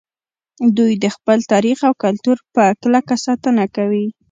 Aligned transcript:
دوی 0.77 0.93
د 1.03 1.05
خپل 1.15 1.37
تاریخ 1.51 1.77
او 1.87 1.93
کلتور 2.03 2.37
په 2.55 2.63
کلکه 2.81 3.15
ساتنه 3.25 3.63
کوي 3.75 4.05